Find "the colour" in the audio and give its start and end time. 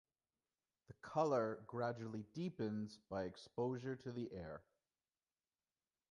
0.87-1.63